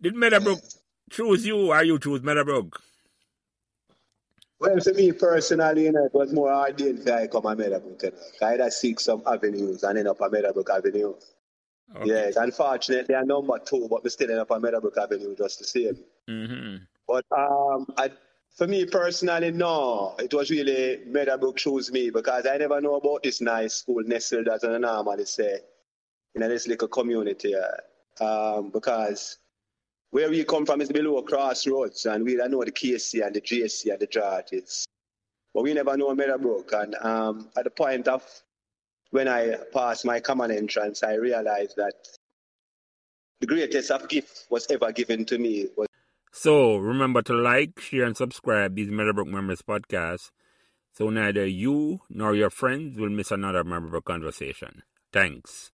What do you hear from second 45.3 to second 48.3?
me. So remember to like, share, and